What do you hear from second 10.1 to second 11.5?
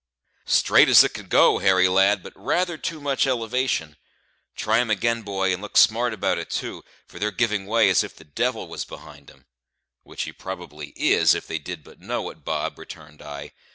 he probably is, if